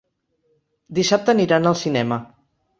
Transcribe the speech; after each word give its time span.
Dissabte 1.01 1.35
aniran 1.37 1.73
al 1.75 1.81
cinema. 1.85 2.21